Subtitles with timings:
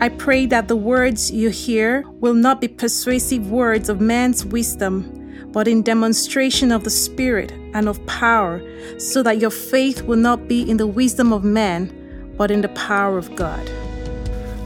[0.00, 5.48] I pray that the words you hear will not be persuasive words of man's wisdom,
[5.52, 8.60] but in demonstration of the Spirit and of power,
[8.98, 12.68] so that your faith will not be in the wisdom of man, but in the
[12.70, 13.66] power of God.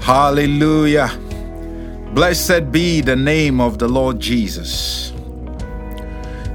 [0.01, 1.11] Hallelujah.
[2.15, 5.13] Blessed be the name of the Lord Jesus.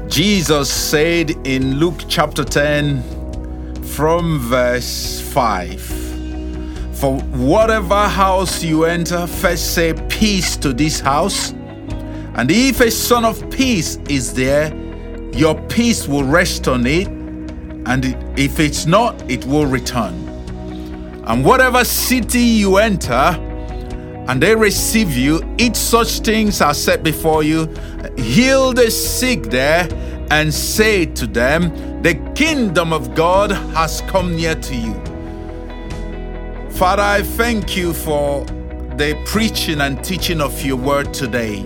[0.08, 3.03] Jesus said in Luke chapter 10,
[3.84, 6.03] from verse 5
[7.04, 11.52] for whatever house you enter, first say peace to this house.
[12.36, 14.74] And if a son of peace is there,
[15.34, 17.10] your peace will rest on it.
[17.88, 18.06] And
[18.40, 20.14] if it's not, it will return.
[21.28, 23.36] And whatever city you enter,
[24.30, 27.66] and they receive you, eat such things are set before you,
[28.16, 29.90] heal the sick there,
[30.32, 35.12] and say to them, The kingdom of God has come near to you.
[36.84, 38.44] Father, I thank you for
[38.98, 41.62] the preaching and teaching of your word today.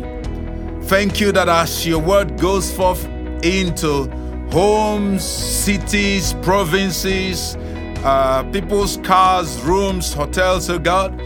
[0.84, 3.04] Thank you that as your word goes forth
[3.44, 4.08] into
[4.52, 7.56] homes, cities, provinces,
[8.04, 11.18] uh, people's cars, rooms, hotels, oh God,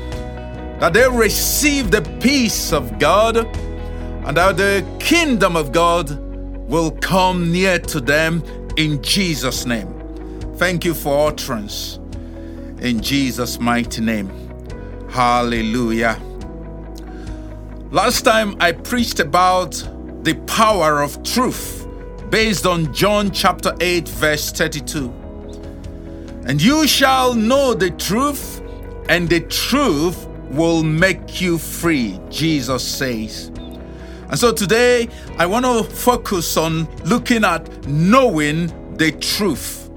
[0.79, 6.17] that they receive the peace of God and that the kingdom of God
[6.69, 8.41] will come near to them
[8.77, 9.93] in Jesus' name.
[10.55, 11.99] Thank you for utterance
[12.81, 14.29] in Jesus' mighty name.
[15.09, 16.19] Hallelujah.
[17.91, 19.71] Last time I preached about
[20.23, 21.87] the power of truth
[22.29, 25.09] based on John chapter 8, verse 32.
[26.47, 28.61] And you shall know the truth,
[29.09, 33.47] and the truth will make you free, Jesus says.
[34.29, 39.89] And so today I want to focus on looking at knowing the truth.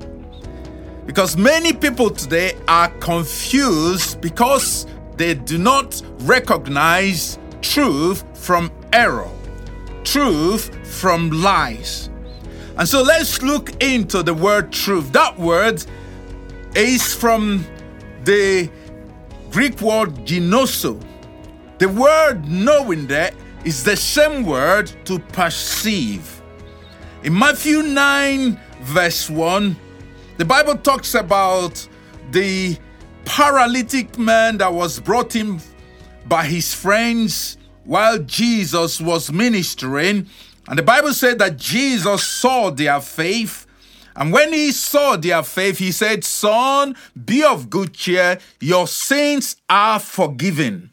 [1.06, 4.86] Because many people today are confused because
[5.16, 9.30] they do not recognize truth from error,
[10.04, 12.10] truth from lies.
[12.76, 15.12] And so let's look into the word truth.
[15.12, 15.84] That word
[16.74, 17.64] is from
[18.24, 18.68] the
[19.50, 21.00] Greek word ginosko.
[21.78, 23.32] The word knowing there
[23.64, 26.42] is the same word to perceive.
[27.22, 29.76] In Matthew 9, verse 1,
[30.36, 31.88] the Bible talks about
[32.30, 32.76] the
[33.24, 35.60] paralytic man that was brought in
[36.26, 40.26] by his friends while Jesus was ministering.
[40.68, 43.66] And the Bible said that Jesus saw their faith.
[44.16, 49.56] And when he saw their faith, he said, Son, be of good cheer, your sins
[49.68, 50.90] are forgiven.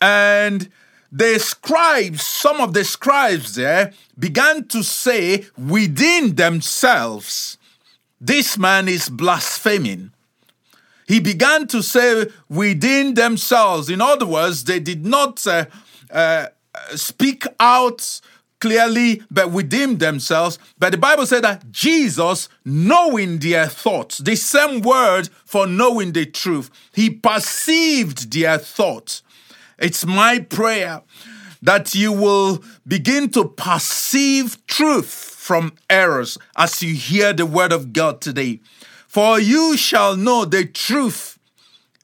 [0.00, 0.70] And
[1.12, 7.57] the scribes, some of the scribes there, began to say within themselves,
[8.20, 10.12] this man is blaspheming.
[11.06, 15.66] He began to say within themselves, in other words, they did not uh,
[16.10, 16.46] uh,
[16.94, 18.20] speak out
[18.60, 20.58] clearly, but within themselves.
[20.78, 26.26] But the Bible said that Jesus, knowing their thoughts, the same word for knowing the
[26.26, 29.22] truth, he perceived their thoughts.
[29.78, 31.02] It's my prayer
[31.62, 37.94] that you will begin to perceive truth from errors as you hear the word of
[37.94, 38.60] God today.
[39.06, 41.38] For you shall know the truth,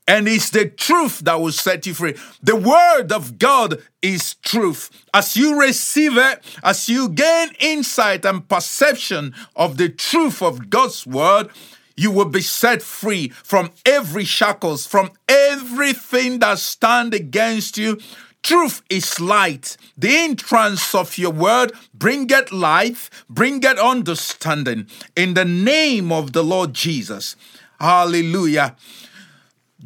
[0.09, 2.15] and it's the truth that will set you free.
[2.43, 4.88] The word of God is truth.
[5.12, 11.06] As you receive it, as you gain insight and perception of the truth of God's
[11.06, 11.50] word,
[11.97, 18.00] you will be set free from every shackles, from everything that stand against you,
[18.44, 19.78] Truth is light.
[19.97, 24.86] The entrance of your word bringeth life, bringeth understanding.
[25.16, 27.36] In the name of the Lord Jesus.
[27.80, 28.77] Hallelujah.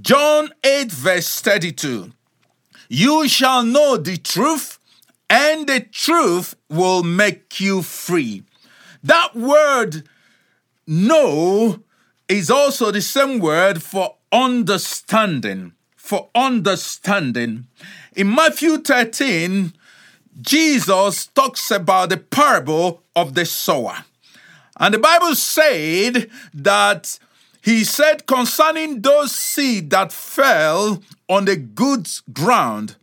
[0.01, 2.13] John 8, verse 32.
[2.89, 4.81] You shall know the truth,
[5.31, 8.43] and the truth will make you free.
[9.05, 10.09] That word
[10.85, 11.79] know
[12.29, 15.75] is also the same word for understanding.
[15.95, 17.69] For understanding.
[18.19, 19.75] In Matthew 13,
[20.41, 23.99] Jesus talks about the parable of the sower.
[24.81, 27.17] And the Bible said that
[27.63, 32.97] he said concerning those seed that fell on the good ground,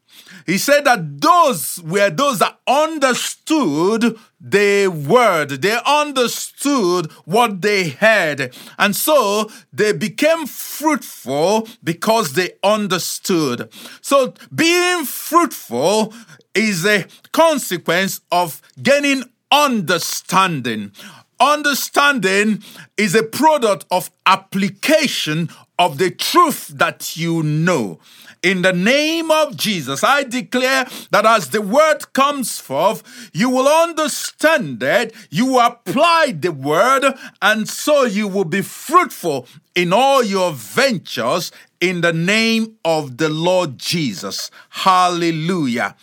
[0.45, 5.49] he said that those were those that understood the word.
[5.49, 8.55] They understood what they heard.
[8.77, 13.69] And so they became fruitful because they understood.
[14.01, 16.13] So being fruitful
[16.53, 20.91] is a consequence of gaining understanding.
[21.39, 22.63] Understanding
[22.97, 27.99] is a product of application of the truth that you know.
[28.43, 33.67] In the name of Jesus, I declare that as the word comes forth, you will
[33.67, 37.05] understand it, you apply the word,
[37.41, 41.51] and so you will be fruitful in all your ventures
[41.81, 44.51] in the name of the Lord Jesus.
[44.69, 45.95] Hallelujah.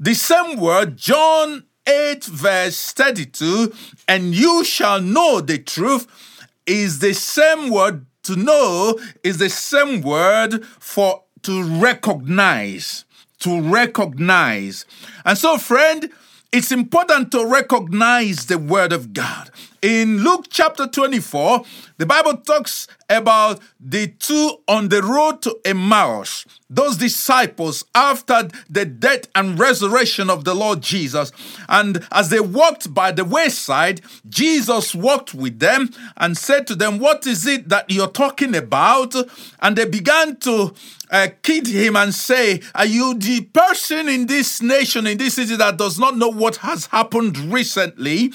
[0.00, 3.72] The same word, John 8, verse 32,
[4.08, 6.06] and you shall know the truth,
[6.66, 13.04] is the same word to know, is the same word for to recognize.
[13.40, 14.86] To recognize.
[15.24, 16.10] And so, friend,
[16.52, 19.50] it's important to recognize the word of God.
[19.82, 21.64] In Luke chapter 24,
[21.98, 28.84] the Bible talks about the two on the road to Emmaus, those disciples after the
[28.84, 31.32] death and resurrection of the Lord Jesus.
[31.68, 37.00] And as they walked by the wayside, Jesus walked with them and said to them,
[37.00, 39.16] What is it that you're talking about?
[39.60, 40.74] And they began to
[41.10, 45.56] uh, kid him and say, Are you the person in this nation, in this city
[45.56, 48.32] that does not know what has happened recently?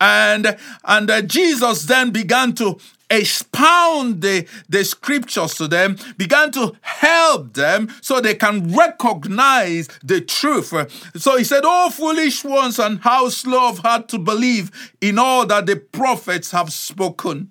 [0.00, 2.78] And, and uh, Jesus then began to
[3.10, 10.20] expound the, the scriptures to them, began to help them so they can recognize the
[10.20, 10.72] truth.
[11.16, 15.46] So he said, Oh, foolish ones, and how slow of heart to believe in all
[15.46, 17.50] that the prophets have spoken.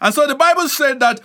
[0.00, 1.20] And so the Bible said that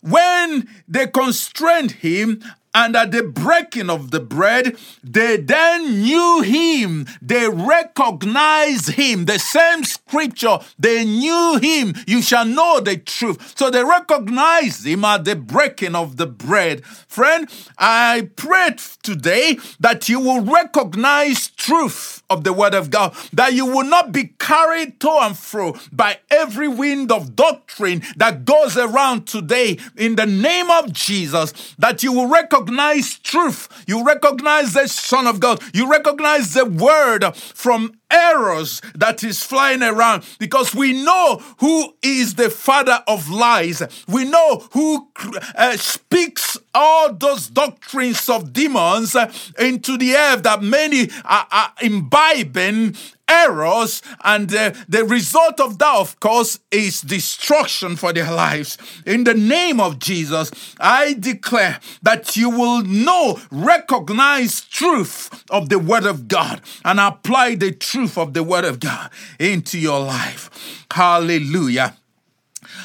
[0.00, 2.42] when they constrained him
[2.74, 7.06] and at the breaking of the bread, they then knew him.
[7.22, 9.24] They recognized him.
[9.24, 11.94] The same scripture, they knew him.
[12.06, 13.54] You shall know the truth.
[13.56, 16.84] So they recognized him at the breaking of the bread.
[16.84, 17.48] Friend,
[17.78, 23.66] I pray today that you will recognize truth of the word of God, that you
[23.66, 29.26] will not be carried to and fro by every wind of doctrine that goes around
[29.26, 33.68] today in the name of Jesus, that you will recognize truth.
[33.86, 35.62] You recognize the Son of God.
[35.74, 42.34] You recognize the word from errors that is flying around because we know who is
[42.34, 43.82] the father of lies.
[44.08, 45.08] We know who
[45.54, 51.72] uh, speaks all those doctrines of demons uh, into the earth that many are, are
[52.18, 52.96] imbibing
[53.28, 58.78] errors, and uh, the result of that, of course, is destruction for their lives.
[59.04, 60.50] In the name of Jesus,
[60.80, 67.56] I declare that you will know, recognize truth of the Word of God, and apply
[67.56, 70.86] the truth of the Word of God into your life.
[70.90, 71.96] Hallelujah.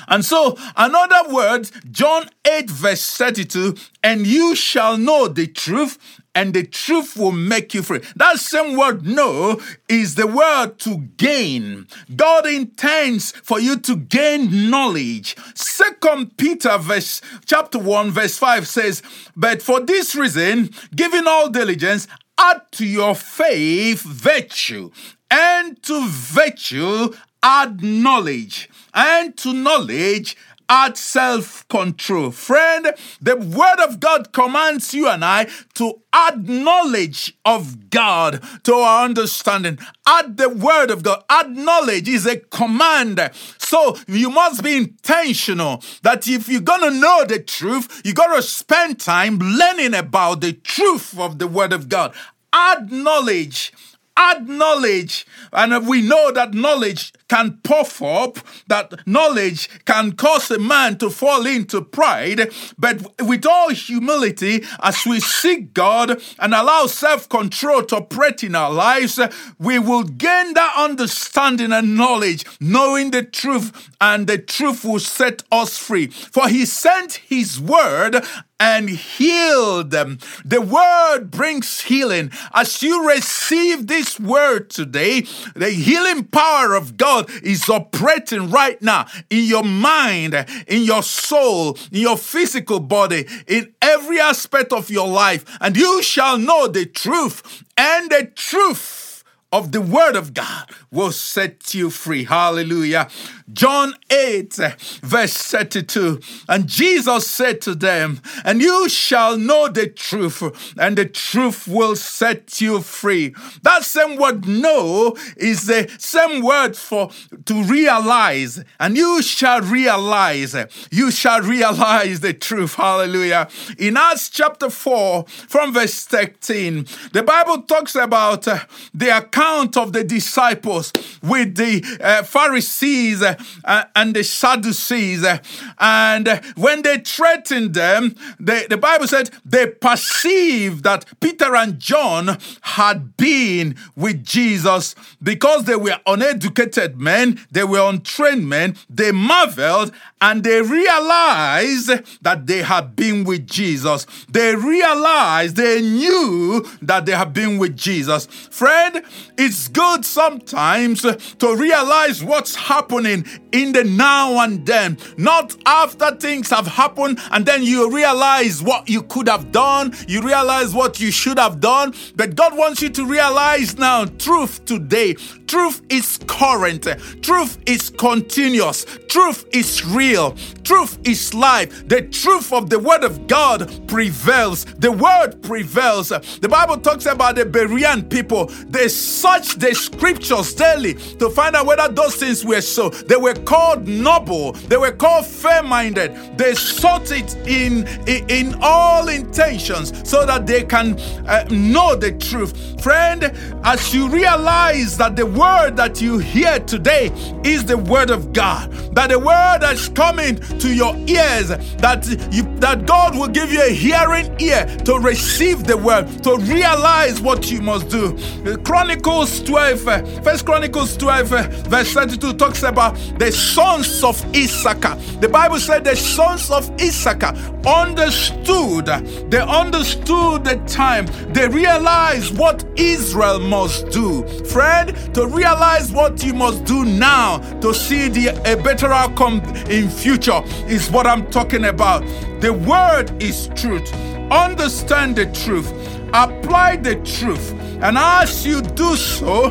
[0.07, 5.97] And so, another word, John 8, verse 32, and you shall know the truth,
[6.35, 8.01] and the truth will make you free.
[8.15, 11.87] That same word know is the word to gain.
[12.15, 15.35] God intends for you to gain knowledge.
[15.53, 19.03] Second Peter verse chapter 1 verse 5 says,
[19.35, 22.07] "But for this reason, giving all diligence,
[22.37, 24.89] add to your faith virtue,
[25.29, 30.35] and to virtue add knowledge, and to knowledge
[30.69, 32.31] add self control.
[32.31, 38.73] Friend, the Word of God commands you and I to add knowledge of God to
[38.73, 39.77] our understanding.
[40.07, 41.23] Add the Word of God.
[41.29, 43.19] Add knowledge is a command.
[43.57, 48.35] So you must be intentional that if you're going to know the truth, you got
[48.35, 52.13] to spend time learning about the truth of the Word of God.
[52.51, 53.73] Add knowledge
[54.15, 55.25] add knowledge.
[55.51, 58.37] And we know that knowledge can puff up,
[58.67, 62.51] that knowledge can cause a man to fall into pride.
[62.77, 68.53] But with all humility, as we seek God and allow self control to operate in
[68.53, 69.19] our lives,
[69.57, 75.41] we will gain that understanding and knowledge, knowing the truth, and the truth will set
[75.51, 76.07] us free.
[76.07, 78.23] For he sent his word
[78.59, 80.19] and heal them.
[80.45, 82.31] The word brings healing.
[82.53, 85.21] As you receive this word today,
[85.55, 90.33] the healing power of God is operating right now in your mind,
[90.67, 95.45] in your soul, in your physical body, in every aspect of your life.
[95.59, 101.11] And you shall know the truth, and the truth of the word of God will
[101.11, 102.23] set you free.
[102.23, 103.07] Hallelujah.
[103.51, 104.53] John 8,
[105.01, 106.19] verse 32.
[106.47, 111.95] And Jesus said to them, And you shall know the truth, and the truth will
[111.95, 113.35] set you free.
[113.63, 117.09] That same word know is the same word for
[117.45, 120.55] to realize, and you shall realize,
[120.91, 122.75] you shall realize the truth.
[122.75, 123.49] Hallelujah.
[123.77, 128.59] In Acts chapter 4, from verse 13, the Bible talks about uh,
[128.93, 133.23] the account of the disciples with the uh, Pharisees
[133.63, 135.23] Uh, and the Sadducees.
[135.23, 135.39] Uh,
[135.79, 141.79] and uh, when they threatened them, they, the Bible said they perceived that Peter and
[141.79, 148.75] John had been with Jesus because they were uneducated men, they were untrained men.
[148.89, 154.05] They marveled and they realized that they had been with Jesus.
[154.29, 158.25] They realized, they knew that they had been with Jesus.
[158.25, 159.03] Friend,
[159.37, 166.49] it's good sometimes to realize what's happening in the now and then, not after things
[166.49, 171.11] have happened and then you realize what you could have done, you realize what you
[171.11, 171.93] should have done.
[172.15, 175.15] But God wants you to realize now truth today.
[175.53, 176.87] Truth is current,
[177.21, 181.87] truth is continuous, truth is real, truth is life.
[181.87, 186.09] The truth of the Word of God prevails, the Word prevails.
[186.09, 191.67] The Bible talks about the Berean people, they searched the scriptures daily to find out
[191.67, 192.89] whether those things were so.
[192.89, 196.35] They were called noble, they were called fair minded.
[196.35, 202.13] They sought it in, in, in, all intentions so that they can uh, know the
[202.13, 202.81] truth.
[202.81, 203.25] Friend,
[203.63, 207.11] as you realize that the word that you hear today
[207.43, 208.71] is the word of God.
[208.95, 213.61] That the word that's coming to your ears, that you that God will give you
[213.61, 218.17] a hearing ear to receive the word, to realize what you must do.
[218.63, 224.95] Chronicles 12, uh, First Chronicles 12, uh, verse 32 talks about the sons of Issachar.
[225.19, 227.35] The Bible said the sons of Issachar
[227.65, 228.85] understood,
[229.29, 234.25] they understood the time, they realized what Israel must do.
[234.45, 239.89] Friend, to realize what you must do now to see the, a better outcome in
[239.89, 242.01] future is what I'm talking about.
[242.39, 243.91] The word is truth.
[244.31, 245.71] Understand the truth.
[246.13, 247.51] Apply the truth.
[247.81, 249.49] And as you do so,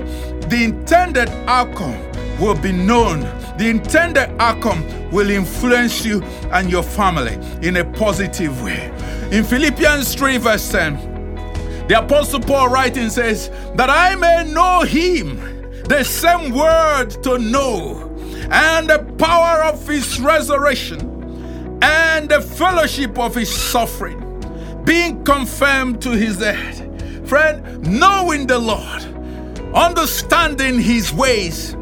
[0.49, 2.01] the intended outcome
[2.39, 3.21] will be known.
[3.59, 6.23] The intended outcome will influence you
[6.53, 7.35] and your family
[7.67, 8.91] in a positive way.
[9.31, 15.52] In Philippians 3, verse 10, the Apostle Paul writing says, That I may know him,
[15.85, 18.09] the same word to know,
[18.51, 24.19] and the power of his resurrection, and the fellowship of his suffering,
[24.85, 26.79] being confirmed to his death.
[27.29, 29.03] Friend, knowing the Lord,
[29.75, 31.75] understanding his ways,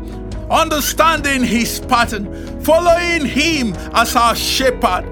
[0.50, 5.04] understanding his pattern, following him as our shepherd.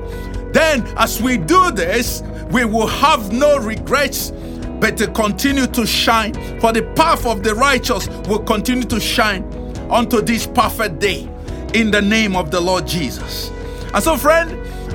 [0.52, 4.33] Then, as we do this, we will have no regrets
[4.80, 6.35] but to continue to shine.
[6.61, 9.44] For the path of the righteous will continue to shine
[9.90, 11.28] unto this perfect day
[11.75, 13.50] in the name of the Lord Jesus.
[13.94, 14.50] And so, friend,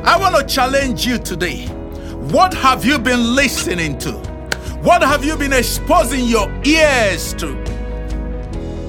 [0.06, 1.66] I want to challenge you today.
[2.32, 4.12] What have you been listening to?
[4.82, 7.58] What have you been exposing your ears to?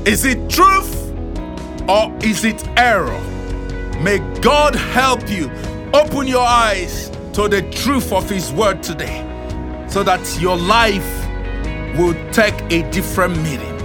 [0.04, 1.12] Is it truth
[1.88, 3.20] or is it error?
[4.00, 5.50] May God help you
[5.92, 9.33] open your eyes to the truth of His word today
[9.94, 11.08] so that your life
[11.96, 13.76] will take a different meaning.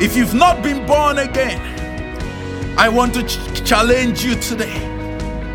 [0.00, 1.60] If you've not been born again,
[2.78, 4.78] I want to ch- challenge you today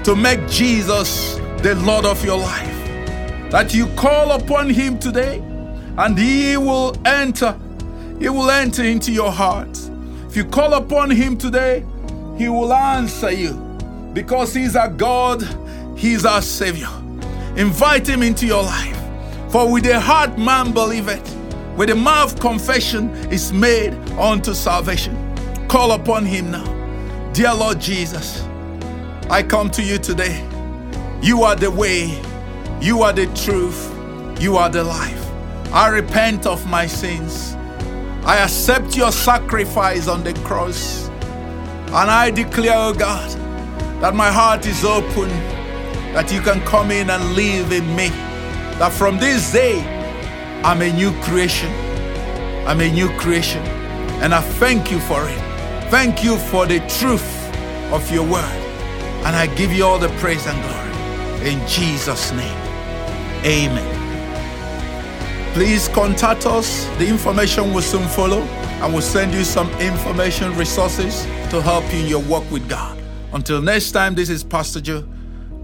[0.03, 1.33] to make Jesus
[1.63, 3.49] the Lord of your life.
[3.49, 5.39] That you call upon Him today
[5.97, 7.57] and He will enter.
[8.19, 9.79] He will enter into your heart.
[10.27, 11.83] If you call upon Him today,
[12.37, 13.53] He will answer you
[14.13, 15.41] because He's our God,
[15.97, 16.89] He's our Savior.
[17.55, 19.00] Invite Him into your life.
[19.51, 21.35] For with the heart man believeth,
[21.75, 25.17] with the mouth confession is made unto salvation.
[25.67, 26.63] Call upon him now.
[27.33, 28.43] Dear Lord Jesus,
[29.29, 30.47] I come to you today.
[31.21, 32.17] You are the way,
[32.79, 33.91] you are the truth,
[34.39, 35.29] you are the life.
[35.73, 37.53] I repent of my sins.
[38.23, 41.09] I accept your sacrifice on the cross.
[41.87, 43.29] And I declare, oh God,
[44.01, 45.27] that my heart is open,
[46.13, 48.30] that you can come in and live in me
[48.81, 49.79] that from this day,
[50.63, 51.69] I'm a new creation.
[52.65, 53.61] I'm a new creation.
[54.23, 55.37] And I thank you for it.
[55.91, 57.53] Thank you for the truth
[57.93, 58.57] of your word.
[59.23, 61.47] And I give you all the praise and glory.
[61.47, 62.57] In Jesus' name,
[63.45, 63.85] amen.
[65.53, 66.87] Please contact us.
[66.97, 68.41] The information will soon follow.
[68.81, 72.67] and we will send you some information resources to help you in your walk with
[72.67, 72.97] God.
[73.31, 75.03] Until next time, this is Pastor Joe.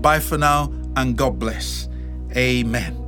[0.01, 1.89] Bye for now, and God bless.
[2.36, 3.07] Amen.